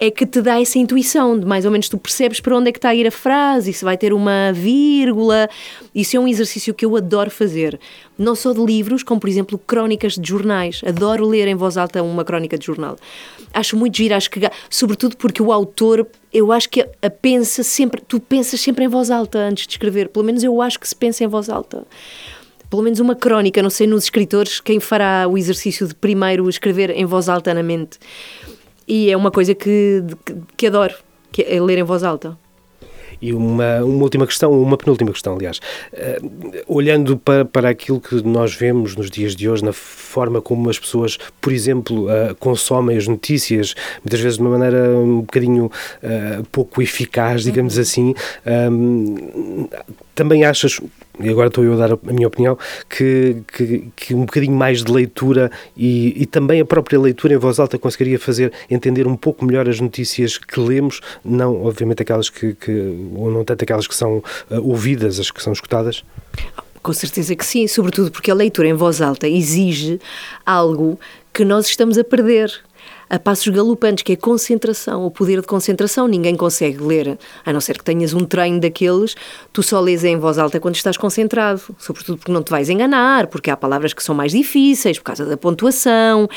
é 0.00 0.10
que 0.10 0.24
te 0.24 0.40
dá 0.40 0.60
essa 0.60 0.78
intuição 0.78 1.38
de 1.38 1.44
mais 1.44 1.64
ou 1.64 1.70
menos 1.70 1.88
tu 1.88 1.98
percebes 1.98 2.40
para 2.40 2.56
onde 2.56 2.68
é 2.68 2.72
que 2.72 2.78
está 2.78 2.90
a 2.90 2.94
ir 2.94 3.06
a 3.06 3.10
frase, 3.10 3.72
se 3.72 3.84
vai 3.84 3.96
ter 3.96 4.12
uma 4.12 4.52
vírgula. 4.52 5.48
Isso 5.94 6.16
é 6.16 6.20
um 6.20 6.28
exercício 6.28 6.72
que 6.72 6.84
eu 6.84 6.96
adoro 6.96 7.30
fazer. 7.30 7.78
Não 8.16 8.34
só 8.34 8.52
de 8.52 8.60
livros, 8.60 9.02
como 9.02 9.20
por 9.20 9.28
exemplo 9.28 9.58
crónicas 9.58 10.14
de 10.14 10.28
jornais. 10.28 10.80
Adoro 10.86 11.26
ler 11.26 11.48
em 11.48 11.54
voz 11.54 11.76
alta 11.76 12.02
uma 12.02 12.24
crónica 12.24 12.56
de 12.56 12.64
jornal. 12.64 12.96
Acho 13.52 13.76
muito 13.76 13.96
giro, 13.96 14.14
acho 14.14 14.30
que, 14.30 14.40
sobretudo 14.70 15.16
porque 15.16 15.42
o 15.42 15.52
autor, 15.52 16.06
eu 16.32 16.52
acho 16.52 16.68
que 16.68 16.82
a, 17.02 17.10
pensa 17.10 17.62
sempre, 17.62 18.00
tu 18.06 18.20
pensas 18.20 18.60
sempre 18.60 18.84
em 18.84 18.88
voz 18.88 19.10
alta 19.10 19.38
antes 19.38 19.66
de 19.66 19.72
escrever. 19.72 20.08
Pelo 20.08 20.24
menos 20.24 20.44
eu 20.44 20.62
acho 20.62 20.78
que 20.78 20.88
se 20.88 20.94
pensa 20.94 21.24
em 21.24 21.26
voz 21.26 21.48
alta 21.48 21.84
pelo 22.70 22.82
menos 22.82 23.00
uma 23.00 23.14
crónica, 23.14 23.62
não 23.62 23.70
sei 23.70 23.86
nos 23.86 24.04
escritores 24.04 24.60
quem 24.60 24.78
fará 24.78 25.26
o 25.26 25.38
exercício 25.38 25.86
de 25.88 25.94
primeiro 25.94 26.46
escrever 26.50 26.90
em 26.90 27.06
voz 27.06 27.26
alta 27.26 27.54
na 27.54 27.62
mente. 27.62 27.98
E 28.88 29.10
é 29.10 29.16
uma 29.16 29.30
coisa 29.30 29.54
que, 29.54 30.02
que, 30.24 30.36
que 30.56 30.66
adoro, 30.66 30.94
que 31.30 31.42
é 31.42 31.60
ler 31.60 31.76
em 31.76 31.82
voz 31.82 32.02
alta. 32.02 32.38
E 33.20 33.32
uma, 33.32 33.82
uma 33.82 34.02
última 34.04 34.26
questão, 34.26 34.52
uma 34.62 34.76
penúltima 34.76 35.10
questão, 35.10 35.34
aliás. 35.34 35.58
Uh, 35.92 36.62
olhando 36.68 37.16
para, 37.16 37.44
para 37.44 37.68
aquilo 37.68 38.00
que 38.00 38.14
nós 38.22 38.54
vemos 38.54 38.94
nos 38.94 39.10
dias 39.10 39.34
de 39.34 39.48
hoje, 39.48 39.64
na 39.64 39.72
forma 39.72 40.40
como 40.40 40.70
as 40.70 40.78
pessoas, 40.78 41.18
por 41.40 41.52
exemplo, 41.52 42.06
uh, 42.06 42.34
consomem 42.38 42.96
as 42.96 43.08
notícias, 43.08 43.74
muitas 44.04 44.20
vezes 44.20 44.38
de 44.38 44.42
uma 44.42 44.56
maneira 44.56 44.90
um 44.90 45.20
bocadinho 45.20 45.66
uh, 45.66 46.44
pouco 46.52 46.80
eficaz, 46.80 47.42
digamos 47.42 47.74
uhum. 47.74 47.82
assim, 47.82 48.14
também 50.18 50.44
achas 50.44 50.80
e 51.20 51.28
agora 51.28 51.46
estou 51.46 51.62
eu 51.62 51.74
a 51.74 51.76
dar 51.76 51.92
a 51.92 52.12
minha 52.12 52.26
opinião, 52.26 52.58
que, 52.88 53.36
que, 53.52 53.88
que 53.94 54.14
um 54.14 54.24
bocadinho 54.24 54.54
mais 54.54 54.82
de 54.82 54.90
leitura 54.90 55.48
e, 55.76 56.22
e, 56.22 56.26
também 56.26 56.60
a 56.60 56.64
própria 56.64 56.98
leitura 56.98 57.34
em 57.34 57.36
voz 57.36 57.60
alta 57.60 57.78
conseguiria 57.78 58.18
fazer 58.18 58.52
entender 58.68 59.06
um 59.06 59.16
pouco 59.16 59.44
melhor 59.44 59.68
as 59.68 59.80
notícias 59.80 60.38
que 60.38 60.58
lemos, 60.58 61.00
não 61.24 61.64
obviamente 61.64 62.02
aquelas 62.02 62.30
que, 62.30 62.54
que 62.54 62.72
ou 63.14 63.30
não 63.30 63.44
tanto 63.44 63.62
aquelas 63.62 63.86
que 63.86 63.94
são 63.94 64.18
uh, 64.18 64.22
ouvidas, 64.60 65.20
as 65.20 65.30
que 65.30 65.40
são 65.40 65.52
escutadas? 65.52 66.04
Com 66.82 66.92
certeza 66.92 67.34
que 67.36 67.46
sim, 67.46 67.66
sobretudo 67.68 68.10
porque 68.10 68.30
a 68.30 68.34
leitura 68.34 68.68
em 68.68 68.74
voz 68.74 69.00
alta 69.00 69.28
exige 69.28 70.00
algo 70.44 70.98
que 71.32 71.44
nós 71.44 71.66
estamos 71.66 71.96
a 71.96 72.02
perder 72.02 72.52
a 73.08 73.18
passos 73.18 73.48
galopantes, 73.48 74.02
que 74.02 74.12
é 74.12 74.16
concentração, 74.16 75.04
o 75.04 75.10
poder 75.10 75.40
de 75.40 75.46
concentração. 75.46 76.06
Ninguém 76.06 76.36
consegue 76.36 76.82
ler, 76.82 77.18
a 77.44 77.52
não 77.52 77.60
ser 77.60 77.78
que 77.78 77.84
tenhas 77.84 78.12
um 78.12 78.24
treino 78.24 78.60
daqueles, 78.60 79.14
tu 79.52 79.62
só 79.62 79.80
lês 79.80 80.04
em 80.04 80.16
voz 80.18 80.38
alta 80.38 80.60
quando 80.60 80.76
estás 80.76 80.96
concentrado, 80.96 81.60
sobretudo 81.78 82.18
porque 82.18 82.32
não 82.32 82.42
te 82.42 82.50
vais 82.50 82.68
enganar, 82.68 83.26
porque 83.28 83.50
há 83.50 83.56
palavras 83.56 83.92
que 83.92 84.02
são 84.02 84.14
mais 84.14 84.32
difíceis 84.32 84.98
por 84.98 85.04
causa 85.04 85.24
da 85.24 85.36
pontuação, 85.36 86.28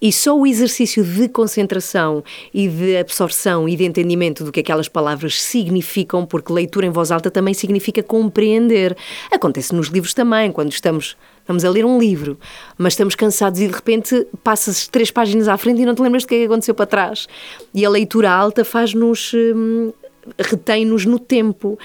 e 0.00 0.12
só 0.12 0.36
o 0.38 0.46
exercício 0.46 1.04
de 1.04 1.28
concentração 1.28 2.22
e 2.52 2.68
de 2.68 2.96
absorção 2.96 3.68
e 3.68 3.76
de 3.76 3.84
entendimento 3.84 4.44
do 4.44 4.52
que 4.52 4.60
aquelas 4.60 4.88
palavras 4.88 5.42
significam, 5.42 6.24
porque 6.24 6.52
leitura 6.52 6.86
em 6.86 6.90
voz 6.90 7.10
alta 7.10 7.30
também 7.30 7.54
significa 7.54 8.02
compreender. 8.02 8.96
Acontece 9.30 9.74
nos 9.74 9.88
livros 9.88 10.14
também, 10.14 10.52
quando 10.52 10.72
estamos 10.72 11.16
Estamos 11.42 11.64
a 11.64 11.70
ler 11.70 11.84
um 11.84 11.98
livro, 11.98 12.38
mas 12.78 12.94
estamos 12.94 13.14
cansados 13.14 13.60
e 13.60 13.66
de 13.66 13.74
repente 13.74 14.26
passas 14.42 14.88
três 14.88 15.10
páginas 15.10 15.48
à 15.48 15.56
frente 15.58 15.82
e 15.82 15.86
não 15.86 15.94
te 15.94 16.00
lembras 16.00 16.22
do 16.22 16.28
que 16.28 16.36
é 16.36 16.38
que 16.38 16.44
aconteceu 16.46 16.74
para 16.74 16.86
trás. 16.86 17.28
E 17.74 17.84
a 17.84 17.90
leitura 17.90 18.30
alta 18.30 18.64
faz-nos. 18.64 19.32
Hum, 19.34 19.92
retém-nos 20.38 21.04
no 21.04 21.18
tempo. 21.18 21.78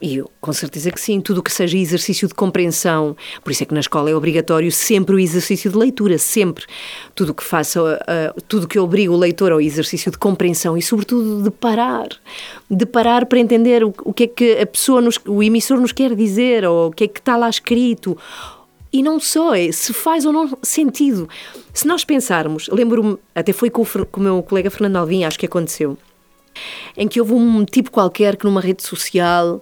E 0.00 0.16
eu, 0.16 0.30
com 0.40 0.52
certeza 0.52 0.90
que 0.90 1.00
sim, 1.00 1.20
tudo 1.20 1.38
o 1.38 1.42
que 1.42 1.52
seja 1.52 1.78
exercício 1.78 2.28
de 2.28 2.34
compreensão, 2.34 3.16
por 3.42 3.50
isso 3.50 3.62
é 3.62 3.66
que 3.66 3.72
na 3.72 3.80
escola 3.80 4.10
é 4.10 4.14
obrigatório 4.14 4.70
sempre 4.70 5.14
o 5.14 5.18
exercício 5.18 5.70
de 5.70 5.78
leitura, 5.78 6.18
sempre. 6.18 6.64
Tudo 7.14 7.30
o 7.30 7.34
que 7.34 7.44
faça, 7.44 7.80
uh, 7.80 8.42
tudo 8.42 8.68
que 8.68 8.78
obriga 8.78 9.12
o 9.12 9.16
leitor 9.16 9.52
ao 9.52 9.60
exercício 9.60 10.10
de 10.10 10.18
compreensão 10.18 10.76
e, 10.76 10.82
sobretudo, 10.82 11.42
de 11.42 11.50
parar. 11.50 12.08
De 12.70 12.84
parar 12.84 13.26
para 13.26 13.38
entender 13.38 13.84
o, 13.84 13.94
o 14.04 14.12
que 14.12 14.24
é 14.24 14.26
que 14.26 14.60
a 14.60 14.66
pessoa, 14.66 15.00
nos, 15.00 15.18
o 15.26 15.42
emissor 15.42 15.80
nos 15.80 15.92
quer 15.92 16.14
dizer, 16.14 16.64
ou 16.66 16.88
o 16.88 16.90
que 16.90 17.04
é 17.04 17.08
que 17.08 17.20
está 17.20 17.36
lá 17.36 17.48
escrito, 17.48 18.18
e 18.94 19.02
não 19.02 19.18
só, 19.18 19.56
é 19.56 19.72
se 19.72 19.92
faz 19.92 20.24
ou 20.24 20.32
não 20.32 20.56
sentido. 20.62 21.28
Se 21.72 21.84
nós 21.84 22.04
pensarmos, 22.04 22.68
lembro-me, 22.68 23.18
até 23.34 23.52
foi 23.52 23.68
com 23.68 23.82
o, 23.82 24.06
com 24.06 24.20
o 24.20 24.22
meu 24.22 24.40
colega 24.40 24.70
Fernando 24.70 24.94
Alvim, 24.94 25.24
acho 25.24 25.36
que 25.36 25.46
aconteceu, 25.46 25.98
em 26.96 27.08
que 27.08 27.20
houve 27.20 27.32
um 27.32 27.64
tipo 27.64 27.90
qualquer 27.90 28.36
que 28.36 28.44
numa 28.44 28.60
rede 28.60 28.84
social 28.84 29.60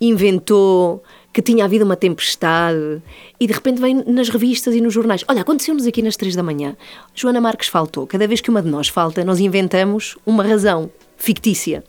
inventou 0.00 1.00
que 1.32 1.40
tinha 1.40 1.64
havido 1.64 1.84
uma 1.84 1.94
tempestade 1.94 3.00
e 3.38 3.46
de 3.46 3.52
repente 3.52 3.80
vem 3.80 3.94
nas 4.08 4.28
revistas 4.28 4.74
e 4.74 4.80
nos 4.80 4.92
jornais. 4.92 5.24
Olha, 5.28 5.42
aconteceu-nos 5.42 5.86
aqui 5.86 6.02
nas 6.02 6.16
três 6.16 6.34
da 6.34 6.42
manhã. 6.42 6.76
Joana 7.14 7.40
Marques 7.40 7.68
faltou. 7.68 8.08
Cada 8.08 8.26
vez 8.26 8.40
que 8.40 8.50
uma 8.50 8.60
de 8.60 8.68
nós 8.68 8.88
falta, 8.88 9.24
nós 9.24 9.38
inventamos 9.38 10.16
uma 10.26 10.42
razão 10.42 10.90
fictícia. 11.16 11.84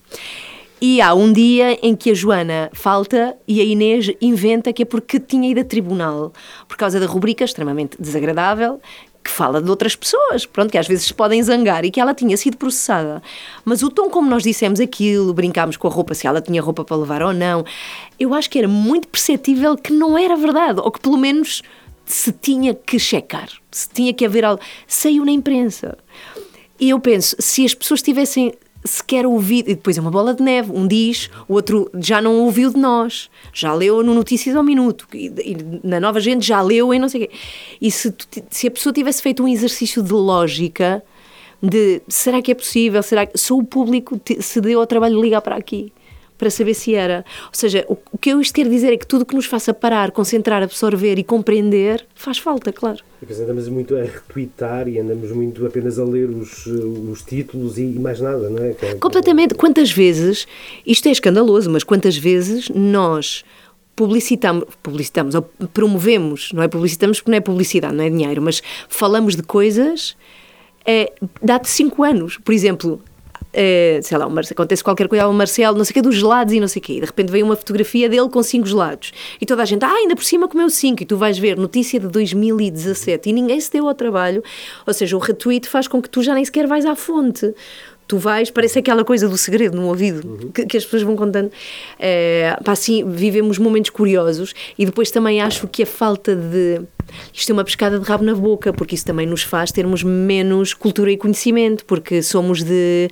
E 0.88 1.02
há 1.02 1.16
um 1.16 1.34
dia 1.34 1.80
em 1.82 1.96
que 1.96 2.12
a 2.12 2.14
Joana 2.14 2.70
falta 2.72 3.36
e 3.48 3.60
a 3.60 3.64
Inês 3.64 4.12
inventa 4.22 4.72
que 4.72 4.84
é 4.84 4.86
porque 4.86 5.20
tinha 5.20 5.50
ido 5.50 5.62
a 5.62 5.64
tribunal 5.64 6.32
por 6.68 6.78
causa 6.78 7.00
da 7.00 7.08
rubrica 7.08 7.44
extremamente 7.44 8.00
desagradável 8.00 8.80
que 9.24 9.32
fala 9.32 9.60
de 9.60 9.68
outras 9.68 9.96
pessoas, 9.96 10.46
pronto, 10.46 10.70
que 10.70 10.78
às 10.78 10.88
vezes 10.88 11.06
se 11.06 11.14
podem 11.16 11.42
zangar 11.42 11.84
e 11.84 11.90
que 11.90 12.00
ela 12.00 12.14
tinha 12.14 12.38
sido 12.38 12.56
processada. 12.56 13.20
Mas 13.66 13.82
o 13.82 13.90
tom 13.90 14.12
como 14.12 14.30
nós 14.30 14.44
dissemos 14.44 14.80
aquilo, 14.80 15.34
brincámos 15.34 15.76
com 15.76 15.88
a 15.88 15.92
roupa, 15.92 16.14
se 16.14 16.28
ela 16.28 16.40
tinha 16.40 16.62
roupa 16.62 16.86
para 16.86 16.98
levar 16.98 17.24
ou 17.24 17.34
não, 17.34 17.66
eu 18.20 18.36
acho 18.36 18.48
que 18.48 18.60
era 18.60 18.68
muito 18.68 19.08
perceptível 19.08 19.76
que 19.76 19.92
não 19.92 20.16
era 20.16 20.36
verdade, 20.36 20.82
ou 20.82 20.92
que 20.92 21.00
pelo 21.00 21.18
menos 21.18 21.64
se 22.06 22.32
tinha 22.32 22.76
que 22.76 23.00
checar, 23.00 23.50
se 23.72 23.90
tinha 23.90 24.14
que 24.14 24.24
haver 24.24 24.46
algo. 24.46 24.62
Saiu 24.86 25.26
na 25.26 25.32
imprensa. 25.32 25.98
E 26.80 26.92
eu 26.92 27.00
penso, 27.00 27.36
se 27.40 27.66
as 27.66 27.74
pessoas 27.74 28.04
tivessem 28.04 28.54
sequer 28.86 29.26
ouvido, 29.26 29.70
e 29.70 29.76
depois 29.76 29.98
é 29.98 30.02
uma 30.02 30.12
bola 30.12 30.34
de 30.34 30.44
neve, 30.44 30.72
um 30.72 30.88
diz, 30.88 31.30
o 31.48 31.54
outro 31.54 31.90
já 31.96 32.22
não 32.22 32.36
ouviu 32.42 32.72
de 32.72 32.78
nós, 32.78 33.30
já 33.52 33.74
leu 33.74 34.04
no 34.04 34.14
Notícias 34.14 34.56
ao 34.56 34.64
Minuto, 34.64 35.08
e, 35.14 35.28
e 35.28 35.58
na 35.84 36.00
Nova 36.00 36.20
Gente 36.20 36.46
já 36.46 36.62
leu 36.62 36.94
em 36.94 37.00
não 37.00 37.10
sei 37.10 37.24
o 37.24 37.28
quê. 37.28 37.36
E 37.82 37.92
se, 37.92 38.14
se 38.50 38.68
a 38.68 38.72
pessoa 38.72 38.94
tivesse 38.94 39.22
feito 39.22 39.44
um 39.44 39.48
exercício 39.48 40.02
de 40.02 40.14
lógica, 40.14 41.04
de 41.62 42.02
será 42.08 42.42
que 42.42 42.52
é 42.52 42.56
possível, 42.56 43.02
será 43.02 43.26
que 43.26 43.38
só 43.38 43.58
o 43.58 43.64
público 43.64 44.20
se 44.40 44.62
deu 44.62 44.80
ao 44.80 44.88
trabalho 44.88 45.16
de 45.16 45.22
ligar 45.22 45.42
para 45.42 45.56
aqui? 45.56 45.92
Para 46.38 46.50
saber 46.50 46.74
se 46.74 46.96
era. 46.96 47.24
Ou 47.46 47.54
seja, 47.54 47.86
o, 47.88 47.98
o 48.12 48.18
que 48.18 48.32
eu 48.32 48.42
isto 48.42 48.54
quero 48.54 48.70
dizer 48.70 48.94
é 48.94 48.98
que 48.98 49.08
tudo 49.08 49.26
que 49.26 49.36
nos 49.36 49.46
faça 49.46 49.74
parar, 49.74 50.12
concentrar, 50.12 50.62
absorver 50.64 51.18
e 51.18 51.24
compreender 51.24 52.06
faz 52.14 52.38
falta, 52.38 52.72
claro. 52.72 53.00
Depois 53.20 53.40
andamos 53.40 53.68
muito 53.68 53.96
a 53.96 54.04
retweetar 54.04 54.88
e 54.88 55.00
andamos 55.00 55.32
muito 55.32 55.66
apenas 55.66 55.98
a 55.98 56.04
ler 56.04 56.30
os, 56.30 56.66
os 56.66 57.22
títulos 57.24 57.78
e, 57.78 57.84
mais 57.84 58.20
nada, 58.20 58.50
não 58.50 58.64
é? 58.64 58.76
É 58.82 58.96
Completamente. 58.96 59.56
Quantas 59.56 59.92
vezes, 59.92 60.48
isto 60.86 61.08
é 61.08 61.12
escandaloso, 61.12 61.70
mas 61.70 61.84
quantas 61.84 62.18
vezes 62.18 62.70
nós 62.70 63.44
publicitamos, 63.96 64.66
publicitamos 64.84 65.36
ou 65.36 65.42
promovemos, 65.74 66.52
não 66.54 66.62
é 66.62 66.68
publicitamos 66.68 67.20
porque 67.20 67.32
não 67.32 67.38
é 67.38 67.42
publicidade, 67.42 67.96
não 67.96 68.04
é 68.04 68.10
dinheiro, 68.10 68.42
mas 68.42 68.62
falamos 68.90 69.36
de 69.36 69.44
coisas 69.44 70.16
é, 70.86 71.12
dá-te 71.42 71.70
cinco 71.70 72.04
anos. 72.04 72.38
Por 72.38 72.54
exemplo, 72.54 73.02
Uh, 73.56 74.04
sei 74.04 74.18
lá, 74.18 74.26
acontece 74.52 74.84
qualquer 74.84 75.08
coisa 75.08 75.24
ao 75.24 75.32
Marcelo, 75.32 75.78
não 75.78 75.86
sei 75.86 75.92
o 75.92 75.94
que, 75.94 76.02
dos 76.02 76.16
gelados 76.16 76.54
e 76.54 76.60
não 76.60 76.68
sei 76.68 76.82
o 76.82 76.84
quê. 76.84 76.94
E 76.94 77.00
de 77.00 77.06
repente 77.06 77.32
vem 77.32 77.42
uma 77.42 77.56
fotografia 77.56 78.10
dele 78.10 78.28
com 78.28 78.44
cinco 78.44 78.68
gelados. 78.68 79.14
E 79.40 79.46
toda 79.46 79.62
a 79.62 79.66
gente, 79.66 79.86
ah, 79.86 79.94
ainda 79.94 80.14
por 80.14 80.26
cima 80.26 80.48
comeu 80.50 80.70
cinco. 80.70 81.04
E 81.04 81.06
tu 81.06 81.16
vais 81.16 81.40
ver 81.40 81.58
notícia 81.58 81.98
de 81.98 82.08
2017 82.08 83.30
e 83.30 83.34
ninguém 83.34 83.60
se 83.62 83.72
deu 83.72 83.88
ao 83.88 83.96
trabalho. 83.96 84.44
Ou 84.86 84.94
seja, 84.94 85.16
o 85.16 85.20
retweet 85.20 85.70
faz 85.70 85.88
com 85.88 86.02
que 86.02 86.10
tu 86.10 86.22
já 86.22 86.34
nem 86.34 86.44
sequer 86.44 86.68
vais 86.68 86.86
à 86.86 86.96
fonte 86.96 87.54
tu 88.08 88.18
vais, 88.18 88.52
parece 88.52 88.80
aquela 88.80 89.04
coisa 89.04 89.28
do 89.28 89.38
segredo 89.38 89.76
no 89.76 89.88
ouvido 89.88 90.28
uhum. 90.28 90.52
que, 90.52 90.66
que, 90.66 90.78
as 90.78 90.84
pessoas 90.84 91.04
vão 91.04 91.16
contando. 91.16 91.52
É, 92.00 92.56
pá, 92.64 92.74
assim, 92.74 93.04
vivemos 93.10 93.58
momentos 93.58 93.90
curiosos 93.90 94.54
e 94.78 94.86
depois 94.86 95.10
também 95.12 95.42
acho 95.42 95.68
que 95.68 95.84
a 95.84 95.86
falta 95.86 96.36
de. 96.36 96.82
Isto 97.34 97.52
é 97.52 97.54
uma 97.54 97.64
pescada 97.64 98.00
de 98.00 98.06
rabo 98.06 98.24
na 98.24 98.34
boca, 98.34 98.74
porque 98.74 98.96
isso 98.96 99.06
também 99.06 99.28
nos 99.28 99.44
faz 99.44 99.72
termos 99.72 100.04
menos 100.04 100.74
cultura 100.74 101.12
e 101.12 101.18
conhecimento, 101.18 101.86
porque 101.86 102.22
somos 102.22 102.64
de 102.64 103.10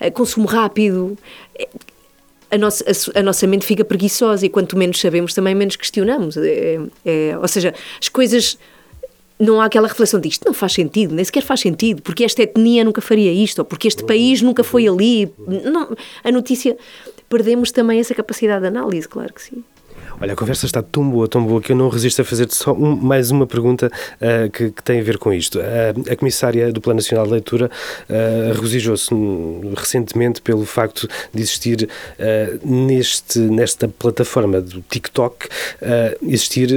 eh, 0.00 0.10
consumo 0.10 0.46
rápido. 0.46 1.16
A 2.50 2.56
nossa, 2.56 2.84
a, 2.84 3.20
a, 3.20 3.22
nossa 3.22 3.46
mente 3.46 3.66
fica 3.66 3.84
preguiçosa 3.84 4.46
e 4.46 4.48
quanto 4.48 4.76
menos 4.76 5.00
sabemos, 5.00 5.34
também 5.34 5.54
menos 5.54 5.76
questionamos. 5.76 6.36
É, 6.36 6.78
é, 7.04 7.38
ou 7.38 7.48
seja, 7.48 7.74
as 8.00 8.08
coisas 8.08 8.58
não 9.38 9.60
há 9.60 9.66
aquela 9.66 9.88
reflexão 9.88 10.18
de 10.18 10.28
isto 10.28 10.44
não 10.46 10.54
faz 10.54 10.72
sentido, 10.72 11.14
nem 11.14 11.24
sequer 11.24 11.42
faz 11.42 11.60
sentido, 11.60 12.02
porque 12.02 12.24
esta 12.24 12.42
etnia 12.42 12.84
nunca 12.84 13.00
faria 13.00 13.32
isto, 13.32 13.58
ou 13.60 13.64
porque 13.64 13.86
este 13.86 14.04
país 14.04 14.40
nunca 14.40 14.64
foi 14.64 14.88
ali. 14.88 15.32
Não, 15.46 15.94
a 16.24 16.32
notícia. 16.32 16.76
Perdemos 17.28 17.72
também 17.72 17.98
essa 17.98 18.14
capacidade 18.14 18.60
de 18.60 18.68
análise, 18.68 19.08
claro 19.08 19.32
que 19.34 19.42
sim. 19.42 19.64
Olha, 20.18 20.32
a 20.32 20.36
conversa 20.36 20.64
está 20.64 20.82
tão 20.82 21.08
boa, 21.08 21.28
tão 21.28 21.44
boa, 21.44 21.60
que 21.60 21.72
eu 21.72 21.76
não 21.76 21.90
resisto 21.90 22.22
a 22.22 22.24
fazer 22.24 22.50
só 22.50 22.72
um, 22.72 22.96
mais 22.96 23.30
uma 23.30 23.46
pergunta 23.46 23.90
uh, 24.16 24.50
que, 24.50 24.70
que, 24.70 24.82
tem 24.82 24.98
a 24.98 25.02
ver 25.02 25.18
com 25.18 25.30
isto. 25.30 25.58
Uh, 25.58 26.10
a 26.10 26.16
Comissária 26.16 26.72
do 26.72 26.80
Plano 26.80 26.96
Nacional 26.96 27.26
de 27.26 27.32
Leitura 27.32 27.70
uh, 28.08 28.52
regozijou-se 28.54 29.14
recentemente 29.76 30.40
pelo 30.40 30.64
facto 30.64 31.06
de 31.34 31.42
existir 31.42 31.88
neste, 32.64 33.38
nesta 33.38 33.88
plataforma 33.88 34.60
do 34.60 34.80
TikTok, 34.80 35.48
existir 36.22 36.68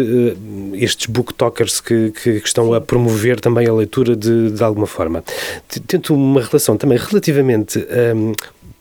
estes 0.74 1.06
booktokers 1.06 1.80
que, 1.80 2.12
que, 2.12 2.40
que, 2.40 2.48
estão 2.48 2.74
a 2.74 2.82
promover 2.82 3.40
também 3.40 3.68
a 3.68 3.74
leitura 3.74 4.16
de, 4.16 4.52
de 4.52 4.64
alguma 4.64 4.88
forma. 4.88 5.24
Tento 5.88 6.14
uma 6.14 6.42
relação 6.42 6.76
também 6.78 6.98
relativamente 6.98 7.80
um, 8.16 8.34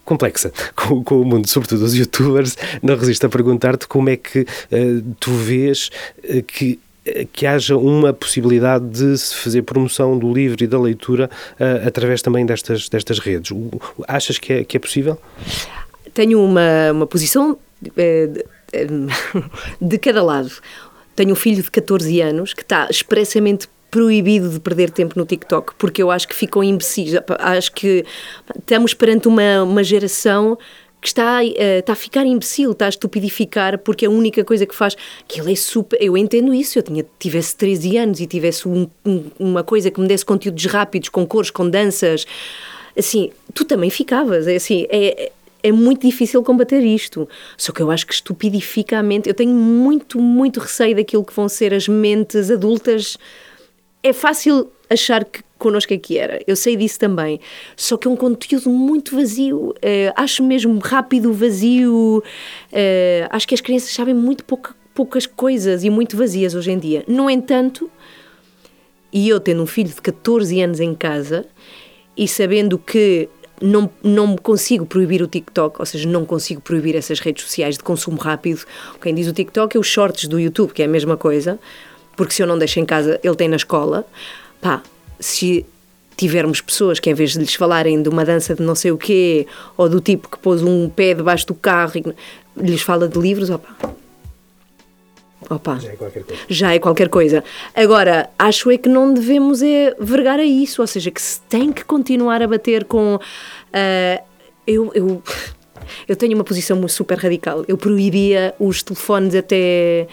complexa 0.09 0.50
com, 0.75 1.05
com, 1.05 1.21
o 1.21 1.25
mundo, 1.25 1.47
sobretudo 1.49 1.85
os 1.85 1.95
youtubers, 1.95 2.57
não 2.83 2.97
resisto 2.97 3.27
a 3.27 3.29
perguntar-te 3.29 3.87
como 3.87 4.09
é 4.09 4.17
que 4.17 4.41
uh, 4.41 5.15
tu 5.21 5.31
vês 5.33 5.91
uh, 6.25 6.43
que 6.43 6.81
eh, 7.05 7.27
que 7.33 7.47
haja 7.47 7.77
uma 7.77 8.12
possibilidade 8.12 8.87
de 8.87 9.17
se 9.17 9.35
fazer 9.35 9.62
promoção 9.62 10.19
do 10.19 10.33
livro 10.33 10.62
e 10.62 10.67
da 10.67 10.79
leitura 10.79 11.31
uh, 11.55 11.87
através 11.87 12.21
também 12.23 12.45
destas, 12.45 12.88
destas 12.88 13.19
redes. 13.19 13.50
Achas 14.07 14.38
que 14.38 14.53
é, 14.53 14.65
que 14.65 14.77
é 14.77 14.81
possível? 14.81 15.19
Tenho 16.12 16.43
uma, 16.43 16.93
uma 16.93 17.07
posição 17.07 17.57
de, 17.81 18.45
de 19.81 19.99
cada 19.99 20.23
lado. 20.23 20.50
Tenho 21.17 21.33
um 21.33 21.37
filho 21.37 21.62
de 21.62 21.71
14 21.71 22.21
anos 22.21 22.53
que 22.53 22.62
está 22.62 22.88
expressamente 22.91 23.69
proibido 23.90 24.50
de 24.50 24.61
perder 24.61 24.90
tempo 24.90 25.18
no 25.18 25.25
TikTok, 25.25 25.75
porque 25.76 26.02
eu 26.02 26.11
acho 26.11 26.28
que 26.28 26.35
ficam 26.35 26.62
imbecis. 26.62 27.12
Acho 27.38 27.73
que 27.73 28.04
estamos 28.59 28.95
perante 28.95 29.28
uma, 29.28 29.62
uma 29.62 29.83
geração 29.83 30.59
que 31.00 31.09
está, 31.09 31.40
uh, 31.42 31.78
está 31.78 31.92
a 31.92 31.97
ficar 31.97 32.26
imbecil, 32.26 32.73
está 32.73 32.87
a 32.87 32.88
estupidificar, 32.88 33.78
porque 33.78 34.07
a 34.07 34.11
única 34.11 34.45
coisa 34.45 34.66
que 34.66 34.75
faz. 34.75 34.97
que 35.26 35.40
ele 35.40 35.52
é 35.52 35.57
super. 35.57 35.99
Eu 36.02 36.16
entendo 36.16 36.52
isso, 36.52 36.78
eu 36.78 36.83
tinha, 36.83 37.04
tivesse 37.18 37.57
13 37.57 37.97
anos 37.97 38.21
e 38.21 38.26
tivesse 38.26 38.68
um, 38.68 38.88
um, 39.07 39.25
uma 39.38 39.62
coisa 39.62 39.90
que 39.90 40.00
me 40.00 40.09
desse 40.09 40.25
conteúdos 40.25 40.64
rápidos, 40.66 41.09
com 41.09 41.26
cores, 41.26 41.50
com 41.50 41.68
danças. 41.68 42.26
Assim, 42.97 43.30
tu 43.54 43.64
também 43.64 43.90
ficavas. 43.90 44.49
É 44.49 44.57
assim, 44.57 44.87
é, 44.90 45.30
é 45.62 45.73
muito 45.73 46.07
difícil 46.07 46.42
combater 46.42 46.80
isto. 46.80 47.28
Só 47.57 47.73
que 47.73 47.80
eu 47.80 47.90
acho 47.90 48.07
que 48.07 48.14
estupidifica 48.14 48.99
a 48.99 49.02
mente. 49.02 49.28
Eu 49.28 49.35
tenho 49.35 49.54
muito, 49.54 50.21
muito 50.21 50.59
receio 50.59 50.97
daquilo 50.97 51.25
que 51.25 51.33
vão 51.33 51.49
ser 51.49 51.73
as 51.73 51.87
mentes 51.87 52.50
adultas 52.50 53.16
é 54.02 54.12
fácil 54.12 54.71
achar 54.88 55.25
que 55.25 55.43
connosco 55.59 55.93
é 55.93 55.99
que 55.99 56.17
era. 56.17 56.40
Eu 56.47 56.57
sei 56.57 56.76
disso 56.76 56.99
também. 56.99 57.40
Só 57.76 57.97
que 57.97 58.07
é 58.07 58.11
um 58.11 58.17
conteúdo 58.17 58.71
muito 58.71 59.17
vazio. 59.17 59.71
Uh, 59.71 60.12
acho 60.17 60.43
mesmo 60.43 60.78
rápido, 60.78 61.33
vazio. 61.33 62.23
Uh, 62.73 63.28
acho 63.31 63.47
que 63.47 63.55
as 63.55 63.61
crianças 63.61 63.90
sabem 63.90 64.14
muito 64.14 64.45
pouca, 64.45 64.75
poucas 64.95 65.26
coisas 65.26 65.85
e 65.85 65.90
muito 65.90 66.17
vazias 66.17 66.55
hoje 66.55 66.71
em 66.71 66.78
dia. 66.78 67.05
No 67.09 67.28
entanto, 67.28 67.90
e 69.12 69.28
eu 69.28 69.40
tendo 69.40 69.62
um 69.62 69.67
filho 69.67 69.88
de 69.88 70.00
14 70.00 70.61
anos 70.61 70.81
em 70.81 70.95
casa 70.95 71.45
e 72.17 72.28
sabendo 72.28 72.78
que 72.78 73.28
não, 73.61 73.90
não 74.02 74.37
consigo 74.37 74.87
proibir 74.87 75.21
o 75.21 75.26
TikTok, 75.26 75.81
ou 75.81 75.87
seja, 75.87 76.09
não 76.09 76.25
consigo 76.25 76.61
proibir 76.61 76.95
essas 76.95 77.19
redes 77.19 77.43
sociais 77.43 77.76
de 77.76 77.83
consumo 77.83 78.17
rápido. 78.17 78.64
Quem 79.02 79.12
diz 79.12 79.26
o 79.26 79.33
TikTok 79.33 79.76
é 79.76 79.81
os 79.81 79.87
shorts 79.87 80.28
do 80.28 80.38
YouTube, 80.38 80.73
que 80.73 80.83
é 80.83 80.85
a 80.85 80.88
mesma 80.88 81.17
coisa 81.17 81.59
porque 82.18 82.34
se 82.34 82.42
eu 82.42 82.48
não 82.48 82.58
deixo 82.58 82.80
em 82.80 82.84
casa, 82.84 83.18
ele 83.22 83.37
tem 83.37 83.48
na 83.48 83.54
escola. 83.54 84.04
Pá, 84.60 84.82
se 85.20 85.64
tivermos 86.16 86.60
pessoas 86.60 86.98
que 86.98 87.08
em 87.08 87.14
vez 87.14 87.30
de 87.30 87.38
lhes 87.38 87.54
falarem 87.54 88.02
de 88.02 88.08
uma 88.08 88.25
dança 88.25 88.56
de 88.56 88.60
não 88.60 88.75
sei 88.75 88.90
o 88.90 88.98
quê, 88.98 89.46
ou 89.76 89.88
do 89.88 90.00
tipo 90.00 90.28
que 90.28 90.37
pôs 90.37 90.60
um 90.60 90.90
pé 90.90 91.14
debaixo 91.14 91.46
do 91.46 91.54
carro 91.54 91.92
e 91.94 92.14
lhes 92.56 92.82
fala 92.82 93.06
de 93.06 93.16
livros, 93.16 93.50
opa. 93.50 93.94
Opa, 95.48 95.78
já 95.78 95.92
é 95.92 95.96
qualquer 95.96 96.25
coisa. 96.25 96.42
Já 96.48 96.75
é 96.75 96.78
qualquer 96.80 97.08
coisa. 97.08 97.44
Agora, 97.72 98.28
acho 98.37 98.68
é 98.72 98.76
que 98.76 98.88
não 98.88 99.14
devemos 99.14 99.62
é 99.62 99.94
vergar 100.00 100.40
a 100.40 100.44
isso, 100.44 100.82
ou 100.82 100.88
seja, 100.88 101.12
que 101.12 101.22
se 101.22 101.40
tem 101.42 101.72
que 101.72 101.84
continuar 101.84 102.42
a 102.42 102.48
bater 102.48 102.84
com. 102.84 103.14
Uh, 103.14 104.22
eu, 104.66 104.90
eu 104.92 105.22
eu 106.07 106.16
tenho 106.16 106.35
uma 106.35 106.45
posição 106.45 106.87
super 106.88 107.18
radical. 107.18 107.64
Eu 107.68 107.76
proibia 107.76 108.54
os 108.59 108.83
telefones 108.83 109.35
até, 109.35 110.07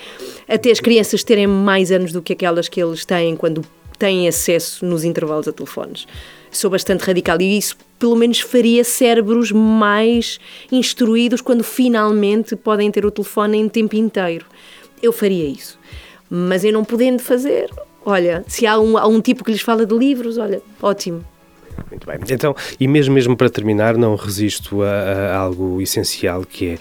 até 0.48 0.72
as 0.72 0.80
crianças 0.80 1.24
terem 1.24 1.48
mais 1.48 1.92
anos 1.92 2.12
do 2.12 2.22
que 2.22 2.34
aquelas 2.34 2.68
que 2.68 2.82
eles 2.82 3.06
têm 3.06 3.36
quando 3.36 3.64
têm 3.98 4.28
acesso 4.28 4.86
nos 4.86 5.04
intervalos 5.04 5.48
a 5.48 5.54
telefones. 5.54 6.06
Sou 6.52 6.70
bastante 6.70 7.02
radical 7.02 7.40
e 7.42 7.58
isso, 7.58 7.78
pelo 8.00 8.16
menos, 8.16 8.40
faria 8.40 8.84
cérebros 8.84 9.52
mais 9.52 10.40
instruídos 10.72 11.42
quando 11.42 11.64
finalmente 11.64 12.56
podem 12.56 12.90
ter 12.92 13.06
o 13.06 13.12
telefone 13.12 13.58
em 13.58 13.68
tempo 13.68 13.96
inteiro. 13.96 14.46
Eu 15.02 15.12
faria 15.12 15.46
isso. 15.46 15.78
Mas 16.30 16.64
eu 16.64 16.72
não 16.72 16.84
podendo 16.84 17.22
fazer, 17.22 17.70
olha, 18.06 18.44
se 18.48 18.66
há 18.66 18.80
um, 18.80 18.98
há 18.98 19.06
um 19.06 19.22
tipo 19.22 19.44
que 19.44 19.52
lhes 19.52 19.62
fala 19.62 19.86
de 19.86 19.96
livros, 19.96 20.38
olha, 20.38 20.62
ótimo 20.82 21.24
muito 21.90 22.08
bem. 22.08 22.18
Então, 22.30 22.56
e 22.80 22.88
mesmo, 22.88 23.14
mesmo 23.14 23.36
para 23.36 23.50
terminar, 23.50 23.98
não 23.98 24.16
resisto 24.16 24.82
a, 24.84 25.34
a 25.34 25.38
algo 25.38 25.82
essencial 25.82 26.44
que 26.44 26.78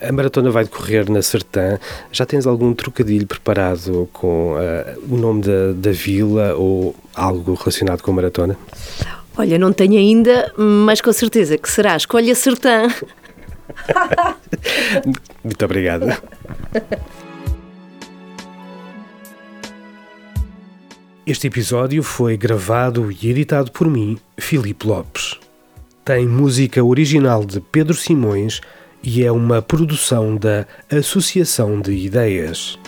é 0.00 0.08
A 0.08 0.12
maratona 0.12 0.50
vai 0.50 0.64
decorrer 0.64 1.10
na 1.10 1.22
Sertã. 1.22 1.78
Já 2.12 2.24
tens 2.24 2.46
algum 2.46 2.72
trocadilho 2.72 3.26
preparado 3.26 4.08
com 4.12 4.54
uh, 4.54 5.14
o 5.14 5.16
nome 5.16 5.42
da, 5.42 5.72
da 5.74 5.90
vila 5.90 6.54
ou 6.54 6.94
algo 7.14 7.54
relacionado 7.54 8.02
com 8.02 8.10
a 8.10 8.14
maratona? 8.14 8.56
Olha, 9.36 9.58
não 9.58 9.72
tenho 9.72 9.98
ainda, 9.98 10.52
mas 10.56 11.00
com 11.00 11.12
certeza 11.12 11.56
que 11.56 11.70
será 11.70 11.94
a 11.94 11.96
escolha 11.96 12.34
Sertã. 12.34 12.88
Muito 15.44 15.64
obrigado. 15.64 16.06
Este 21.28 21.46
episódio 21.48 22.02
foi 22.02 22.38
gravado 22.38 23.12
e 23.12 23.28
editado 23.28 23.70
por 23.70 23.86
mim, 23.86 24.16
Filipe 24.38 24.86
Lopes. 24.86 25.38
Tem 26.02 26.26
música 26.26 26.82
original 26.82 27.44
de 27.44 27.60
Pedro 27.60 27.92
Simões 27.92 28.62
e 29.02 29.22
é 29.22 29.30
uma 29.30 29.60
produção 29.60 30.34
da 30.34 30.66
Associação 30.90 31.82
de 31.82 31.92
Ideias. 31.92 32.78